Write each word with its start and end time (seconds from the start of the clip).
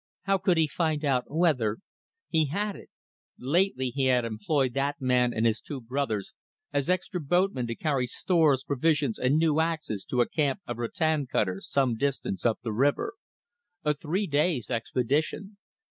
How 0.23 0.39
could 0.39 0.57
he 0.57 0.65
find 0.67 1.05
out 1.05 1.25
whether... 1.27 1.77
He 2.27 2.47
had 2.47 2.75
it! 2.75 2.89
Lately 3.37 3.89
he 3.91 4.05
had 4.05 4.25
employed 4.25 4.73
that 4.73 4.99
man 4.99 5.31
and 5.31 5.45
his 5.45 5.61
two 5.61 5.79
brothers 5.79 6.33
as 6.73 6.89
extra 6.89 7.21
boatmen 7.21 7.67
to 7.67 7.75
carry 7.75 8.07
stores, 8.07 8.63
provisions, 8.63 9.19
and 9.19 9.37
new 9.37 9.59
axes 9.59 10.03
to 10.05 10.21
a 10.21 10.27
camp 10.27 10.59
of 10.65 10.79
rattan 10.79 11.27
cutters 11.27 11.69
some 11.69 11.97
distance 11.97 12.47
up 12.47 12.57
the 12.63 12.73
river. 12.73 13.13
A 13.85 13.93
three 13.93 14.25
days' 14.25 14.71
expedition. 14.71 15.57